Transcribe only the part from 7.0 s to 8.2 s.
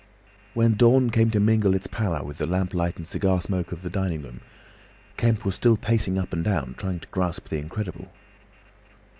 to grasp the incredible.